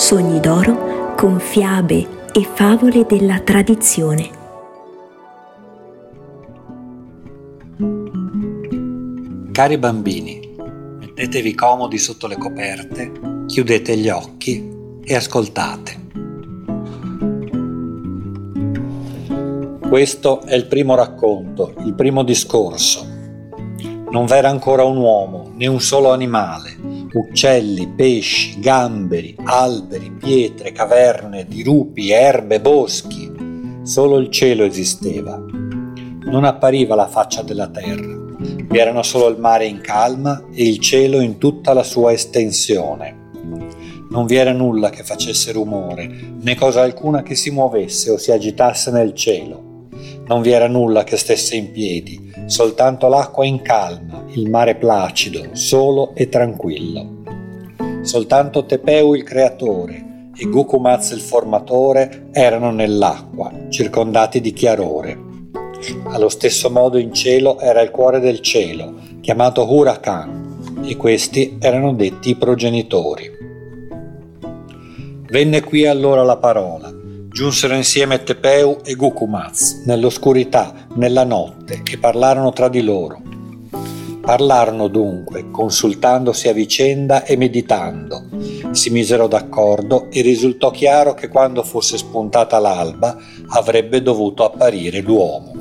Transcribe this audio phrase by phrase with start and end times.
[0.00, 4.30] Sogni d'oro con fiabe e favole della tradizione.
[9.52, 10.54] Cari bambini,
[11.00, 13.12] mettetevi comodi sotto le coperte,
[13.44, 14.70] chiudete gli occhi
[15.04, 16.08] e ascoltate.
[19.86, 23.06] Questo è il primo racconto, il primo discorso.
[24.10, 26.79] Non v'era ancora un uomo, né un solo animale,
[27.12, 33.30] uccelli, pesci, gamberi, alberi, pietre, caverne, dirupi, erbe, boschi.
[33.82, 35.36] Solo il cielo esisteva.
[35.36, 38.18] Non appariva la faccia della terra.
[38.38, 43.30] Vi erano solo il mare in calma e il cielo in tutta la sua estensione.
[44.10, 46.08] Non vi era nulla che facesse rumore,
[46.40, 49.69] né cosa alcuna che si muovesse o si agitasse nel cielo
[50.30, 55.48] non vi era nulla che stesse in piedi, soltanto l'acqua in calma, il mare placido,
[55.54, 57.24] solo e tranquillo.
[58.02, 65.18] Soltanto Tepeu il creatore e Gukumaz il formatore erano nell'acqua, circondati di chiarore.
[66.04, 71.92] Allo stesso modo in cielo era il cuore del cielo, chiamato Hurakan, e questi erano
[71.92, 73.28] detti i progenitori.
[75.28, 76.98] Venne qui allora la parola,
[77.32, 83.22] Giunsero insieme Tepeu e Gukumaz, nell'oscurità, nella notte, e parlarono tra di loro.
[84.20, 88.24] Parlarono dunque, consultandosi a vicenda e meditando.
[88.72, 93.16] Si misero d'accordo e risultò chiaro che quando fosse spuntata l'alba
[93.50, 95.52] avrebbe dovuto apparire l'uomo.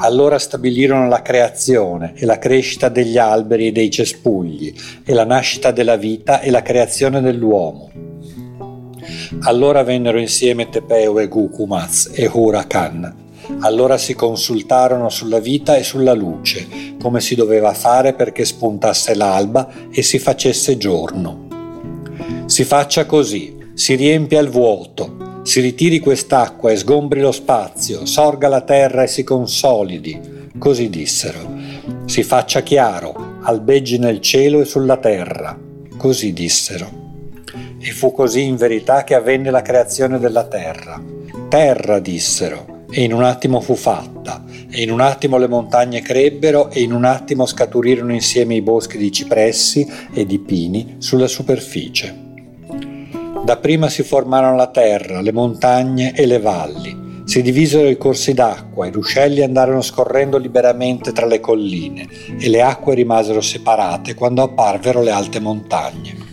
[0.00, 5.70] Allora stabilirono la creazione e la crescita degli alberi e dei cespugli, e la nascita
[5.70, 8.07] della vita e la creazione dell'uomo
[9.40, 13.26] allora vennero insieme Tepeu e Gukumaz e Hurakan.
[13.60, 16.66] Allora si consultarono sulla vita e sulla luce,
[17.00, 21.46] come si doveva fare perché spuntasse l'alba e si facesse giorno.
[22.46, 28.48] Si faccia così, si riempia il vuoto, si ritiri quest'acqua e sgombri lo spazio, sorga
[28.48, 30.36] la terra e si consolidi.
[30.58, 31.38] Così dissero.
[32.04, 35.58] Si faccia chiaro, albeggi nel cielo e sulla terra.
[35.96, 37.07] Così dissero.
[37.80, 41.00] E fu così in verità che avvenne la creazione della terra.
[41.48, 46.70] Terra, dissero, e in un attimo fu fatta, e in un attimo le montagne crebbero,
[46.70, 52.26] e in un attimo scaturirono insieme i boschi di cipressi e di pini sulla superficie.
[53.44, 57.06] Dapprima si formarono la terra, le montagne e le valli.
[57.24, 62.62] Si divisero i corsi d'acqua, i ruscelli andarono scorrendo liberamente tra le colline e le
[62.62, 66.27] acque rimasero separate quando apparvero le alte montagne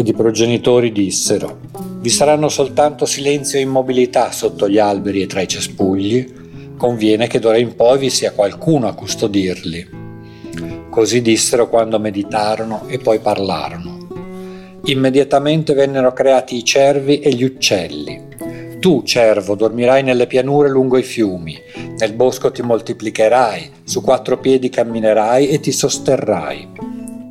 [0.00, 1.58] ed i progenitori dissero,
[2.00, 6.26] vi saranno soltanto silenzio e immobilità sotto gli alberi e tra i cespugli,
[6.78, 9.98] conviene che d'ora in poi vi sia qualcuno a custodirli.
[10.88, 14.78] Così dissero quando meditarono e poi parlarono.
[14.84, 18.28] Immediatamente vennero creati i cervi e gli uccelli.
[18.80, 21.58] Tu, cervo, dormirai nelle pianure lungo i fiumi,
[21.98, 26.89] nel bosco ti moltiplicherai, su quattro piedi camminerai e ti sosterrai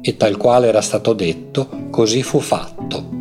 [0.09, 3.17] e tal quale era stato detto, così fu fatto.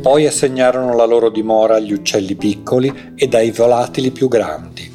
[0.00, 4.88] Poi assegnarono la loro dimora agli uccelli piccoli e ai volatili più grandi.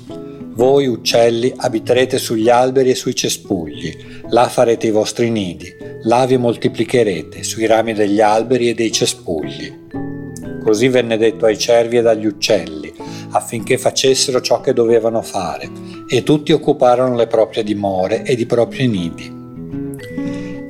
[0.55, 3.93] Voi, uccelli, abiterete sugli alberi e sui cespugli,
[4.29, 5.67] là farete i vostri nidi,
[6.03, 9.81] là vi moltiplicherete sui rami degli alberi e dei cespugli.
[10.63, 12.93] Così venne detto ai cervi ed agli uccelli,
[13.31, 15.69] affinché facessero ciò che dovevano fare,
[16.07, 19.32] e tutti occuparono le proprie dimore ed i propri nidi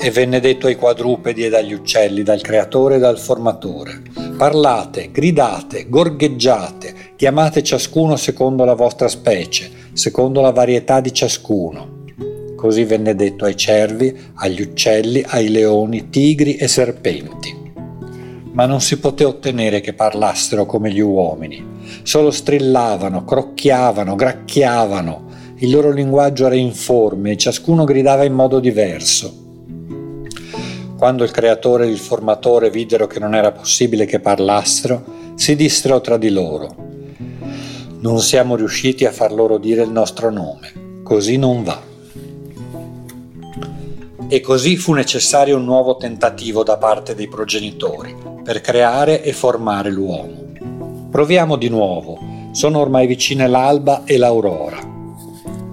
[0.03, 4.01] e venne detto ai quadrupedi ed agli uccelli dal creatore e dal formatore.
[4.37, 12.01] Parlate, gridate, gorgheggiate, chiamate ciascuno secondo la vostra specie, secondo la varietà di ciascuno.
[12.57, 17.71] Così venne detto ai cervi, agli uccelli, ai leoni, tigri e serpenti.
[18.51, 21.65] Ma non si poté ottenere che parlassero come gli uomini.
[22.03, 25.29] Solo strillavano, crocchiavano, gracchiavano.
[25.59, 29.43] Il loro linguaggio era informe e ciascuno gridava in modo diverso.
[31.03, 35.03] Quando il creatore e il formatore videro che non era possibile che parlassero,
[35.35, 36.73] si dissero tra di loro.
[38.00, 41.77] Non siamo riusciti a far loro dire il nostro nome, così non va.
[44.29, 49.91] E così fu necessario un nuovo tentativo da parte dei progenitori per creare e formare
[49.91, 50.53] l'uomo.
[51.11, 52.17] Proviamo di nuovo,
[52.53, 54.79] sono ormai vicine l'alba e l'aurora.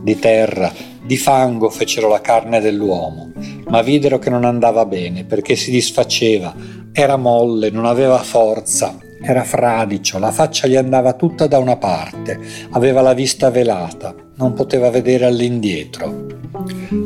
[0.02, 3.30] Di terra, di fango fecero la carne dell'uomo
[3.70, 6.52] ma videro che non andava bene perché si disfaceva,
[6.92, 12.38] era molle, non aveva forza, era fradicio, la faccia gli andava tutta da una parte,
[12.70, 16.26] aveva la vista velata, non poteva vedere all'indietro.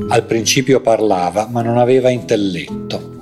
[0.09, 3.13] Al principio parlava, ma non aveva intelletto.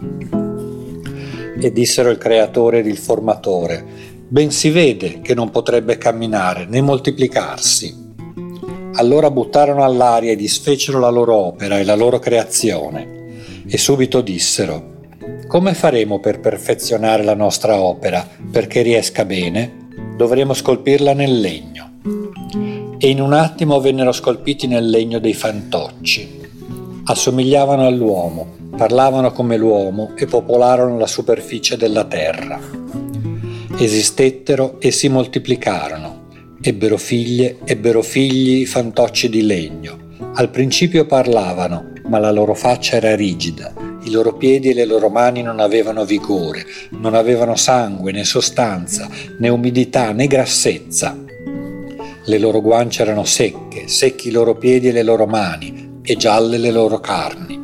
[1.60, 3.84] E dissero il creatore ed il formatore,
[4.28, 8.10] ben si vede che non potrebbe camminare né moltiplicarsi.
[8.94, 13.20] Allora buttarono all'aria e disfecero la loro opera e la loro creazione.
[13.74, 15.08] E subito dissero,
[15.46, 19.88] come faremo per perfezionare la nostra opera perché riesca bene?
[20.14, 22.00] Dovremo scolpirla nel legno.
[22.98, 26.40] E in un attimo vennero scolpiti nel legno dei fantocci.
[27.04, 32.60] Assomigliavano all'uomo, parlavano come l'uomo e popolarono la superficie della terra.
[33.78, 36.28] Esistettero e si moltiplicarono
[36.60, 40.10] Ebbero figlie, ebbero figli i fantocci di legno.
[40.34, 43.72] Al principio parlavano, ma la loro faccia era rigida,
[44.02, 49.08] i loro piedi e le loro mani non avevano vigore, non avevano sangue né sostanza,
[49.38, 51.16] né umidità né grassezza.
[52.26, 56.58] Le loro guance erano secche, secchi i loro piedi e le loro mani, e gialle
[56.58, 57.58] le loro carni.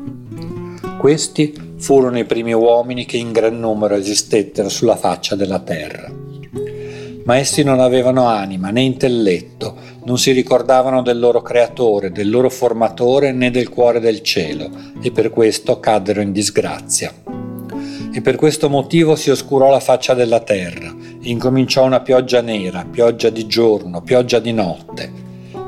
[0.99, 6.11] Questi furono i primi uomini che in gran numero esistettero sulla faccia della terra
[7.29, 12.49] ma essi non avevano anima né intelletto, non si ricordavano del loro creatore, del loro
[12.49, 14.71] formatore né del cuore del cielo,
[15.03, 17.13] e per questo caddero in disgrazia.
[18.11, 20.89] E per questo motivo si oscurò la faccia della terra,
[21.23, 25.13] e incominciò una pioggia nera, pioggia di giorno, pioggia di notte.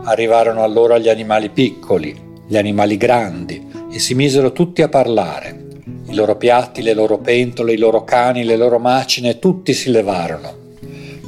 [0.04, 5.66] Arrivarono allora gli animali piccoli, gli animali grandi, e si misero tutti a parlare.
[6.08, 10.59] I loro piatti, le loro pentole, i loro cani, le loro macine, tutti si levarono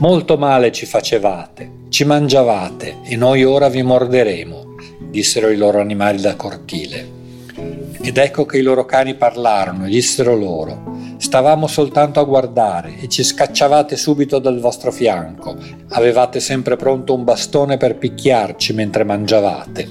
[0.02, 6.20] Molto male ci facevate, ci mangiavate e noi ora vi morderemo, dissero i loro animali
[6.20, 7.08] da cortile.
[8.00, 13.06] Ed ecco che i loro cani parlarono e dissero loro, stavamo soltanto a guardare e
[13.06, 15.56] ci scacciavate subito dal vostro fianco,
[15.90, 19.88] avevate sempre pronto un bastone per picchiarci mentre mangiavate.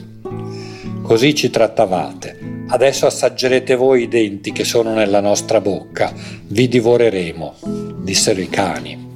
[1.04, 2.66] Così ci trattavate.
[2.68, 6.12] Adesso assaggerete voi i denti che sono nella nostra bocca,
[6.48, 7.54] vi divoreremo,
[8.02, 9.11] dissero i cani.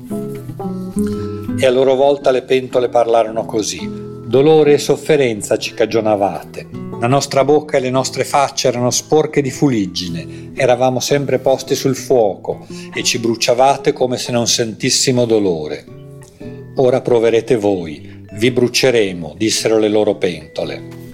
[1.57, 3.89] E a loro volta le pentole parlarono così.
[4.25, 6.67] Dolore e sofferenza ci cagionavate.
[6.99, 11.95] La nostra bocca e le nostre facce erano sporche di fuliggine, eravamo sempre posti sul
[11.95, 15.85] fuoco e ci bruciavate come se non sentissimo dolore.
[16.75, 21.04] Ora proverete voi, vi bruceremo, dissero le loro pentole.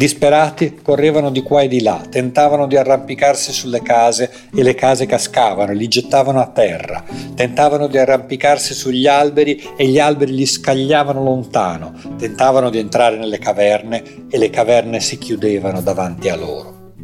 [0.00, 5.04] Disperati correvano di qua e di là, tentavano di arrampicarsi sulle case e le case
[5.04, 7.04] cascavano, li gettavano a terra,
[7.34, 13.38] tentavano di arrampicarsi sugli alberi e gli alberi li scagliavano lontano, tentavano di entrare nelle
[13.38, 16.94] caverne e le caverne si chiudevano davanti a loro.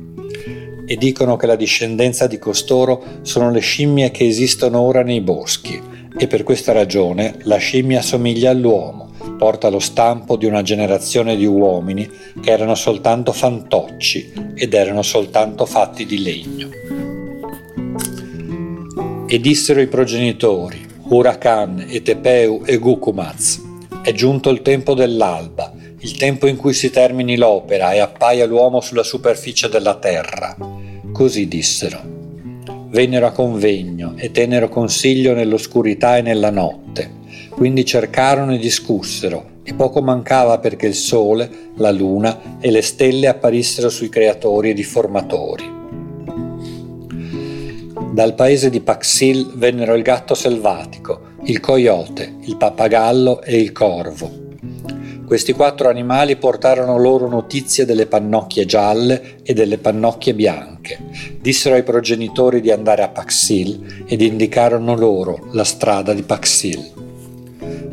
[0.87, 5.79] E dicono che la discendenza di costoro sono le scimmie che esistono ora nei boschi.
[6.19, 9.06] E per questa ragione la scimmia somiglia all'uomo
[9.37, 12.09] porta lo stampo di una generazione di uomini
[12.41, 16.69] che erano soltanto fantocci ed erano soltanto fatti di legno.
[19.29, 23.61] E dissero i progenitori, Huracan e Tepeu e Gukumaz,
[24.03, 28.81] è giunto il tempo dell'alba, il tempo in cui si termini l'opera e appaia l'uomo
[28.81, 30.57] sulla superficie della terra.
[31.13, 32.15] Così dissero.
[32.89, 36.86] Vennero a convegno e tennero consiglio nell'oscurità e nella notte
[37.57, 43.29] quindi cercarono e discussero, e poco mancava perché il sole, la luna e le stelle
[43.29, 45.75] apparissero sui creatori ed i formatori.
[48.13, 54.45] Dal paese di Paxil vennero il gatto selvatico, il coyote, il pappagallo e il corvo.
[55.27, 60.99] Questi quattro animali portarono loro notizie delle pannocchie gialle e delle pannocchie bianche.
[61.41, 67.05] Dissero ai progenitori di andare a Paxil ed indicarono loro la strada di Paxil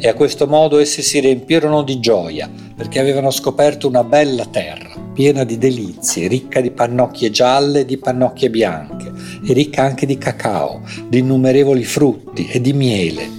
[0.05, 4.99] e a questo modo essi si riempirono di gioia perché avevano scoperto una bella terra,
[5.13, 9.09] piena di delizie, ricca di pannocchie gialle e di pannocchie bianche,
[9.47, 13.29] e ricca anche di cacao, di innumerevoli frutti e di miele.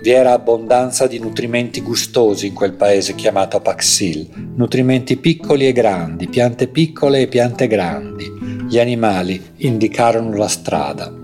[0.00, 6.26] Vi era abbondanza di nutrimenti gustosi in quel paese chiamato Paxil, nutrimenti piccoli e grandi,
[6.26, 8.28] piante piccole e piante grandi.
[8.68, 11.14] Gli animali indicarono la strada.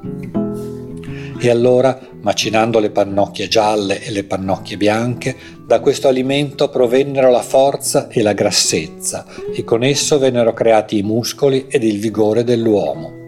[1.41, 7.43] E allora macinando le pannocchie gialle e le pannocchie bianche, da questo alimento provennero la
[7.43, 13.23] forza e la grassezza e con esso vennero creati i muscoli ed il vigore dell'uomo.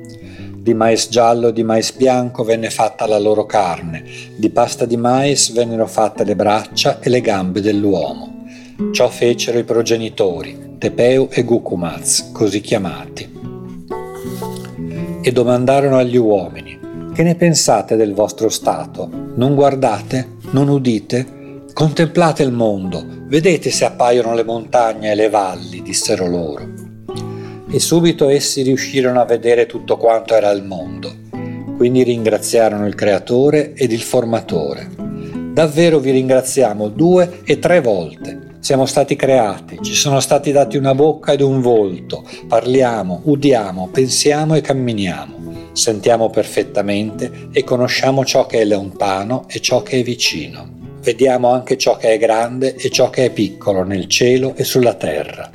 [0.57, 4.03] Di mais giallo e di mais bianco venne fatta la loro carne,
[4.35, 8.47] di pasta di mais vennero fatte le braccia e le gambe dell'uomo.
[8.93, 13.35] Ciò fecero i progenitori, Tepeu e Gukumaz, così chiamati.
[15.23, 16.76] E domandarono agli uomini,
[17.17, 19.09] che ne pensate del vostro stato?
[19.37, 20.37] Non guardate?
[20.51, 21.63] Non udite?
[21.73, 26.69] Contemplate il mondo, vedete se appaiono le montagne e le valli, dissero loro.
[27.71, 31.11] E subito essi riuscirono a vedere tutto quanto era il mondo.
[31.79, 34.91] Quindi ringraziarono il Creatore ed il Formatore.
[35.55, 38.59] Davvero vi ringraziamo due e tre volte.
[38.61, 44.55] Siamo stati creati, ci sono stati dati una bocca ed un volto, parliamo, udiamo, pensiamo
[44.55, 45.36] e camminiamo.
[45.77, 50.67] Sentiamo perfettamente e conosciamo ciò che è lontano e ciò che è vicino.
[51.03, 54.95] Vediamo anche ciò che è grande e ciò che è piccolo nel cielo e sulla
[54.95, 55.51] terra.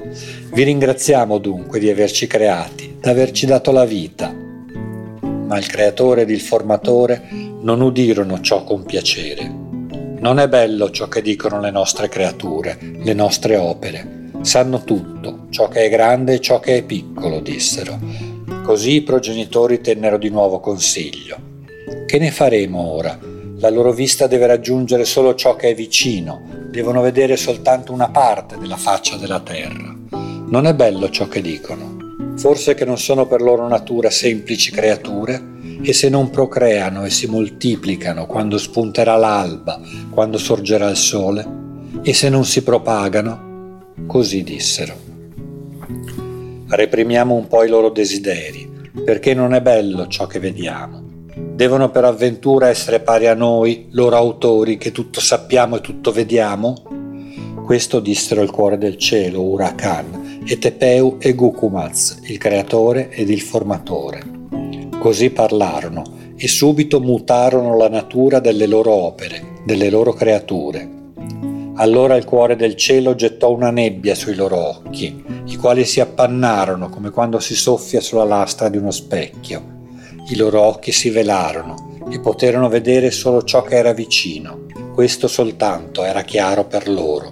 [0.54, 4.32] Vi ringraziamo dunque di averci creati, di averci dato la vita.
[4.32, 7.28] Ma il creatore ed il formatore
[7.62, 9.52] non udirono ciò con piacere.
[10.20, 14.30] Non è bello ciò che dicono le nostre creature, le nostre opere.
[14.42, 18.31] Sanno tutto, ciò che è grande e ciò che è piccolo, dissero
[18.64, 21.36] Così i progenitori tennero di nuovo consiglio.
[22.06, 23.18] Che ne faremo ora?
[23.58, 28.58] La loro vista deve raggiungere solo ciò che è vicino, devono vedere soltanto una parte
[28.60, 29.96] della faccia della terra.
[30.12, 31.98] Non è bello ciò che dicono.
[32.38, 35.42] Forse che non sono per loro natura semplici creature
[35.82, 41.48] e se non procreano e si moltiplicano quando spunterà l'alba, quando sorgerà il sole,
[42.04, 45.11] e se non si propagano, così dissero
[46.72, 48.70] reprimiamo un po' i loro desideri,
[49.04, 51.04] perché non è bello ciò che vediamo.
[51.36, 56.76] Devono per avventura essere pari a noi, loro autori, che tutto sappiamo e tutto vediamo?
[57.66, 63.42] Questo dissero il cuore del cielo, Urakan, e Tepeu e Gukumaz, il creatore ed il
[63.42, 64.22] formatore.
[64.98, 66.04] Così parlarono
[66.38, 71.00] e subito mutarono la natura delle loro opere, delle loro creature
[71.82, 75.24] allora il cuore del cielo gettò una nebbia sui loro occhi,
[75.62, 79.62] quali si appannarono come quando si soffia sulla lastra di uno specchio.
[80.30, 84.66] I loro occhi si velarono e poterono vedere solo ciò che era vicino.
[84.92, 87.32] Questo soltanto era chiaro per loro.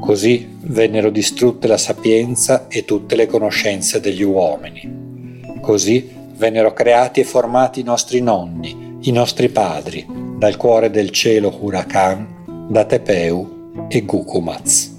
[0.00, 5.58] Così vennero distrutte la sapienza e tutte le conoscenze degli uomini.
[5.60, 10.06] Così vennero creati e formati i nostri nonni, i nostri padri,
[10.38, 14.89] dal cuore del cielo Huracan da Tepeu e Gukumaz.